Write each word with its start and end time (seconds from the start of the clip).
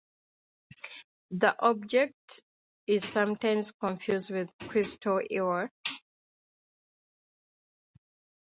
This 1.29 1.53
object 1.59 2.41
is 2.87 3.05
sometimes 3.07 3.71
confused 3.73 4.31
with 4.31 4.51
the 4.57 4.69
crystal 4.69 5.21
ewer. 5.29 5.69